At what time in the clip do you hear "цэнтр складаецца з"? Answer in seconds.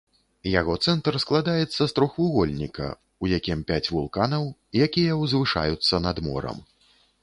0.87-1.91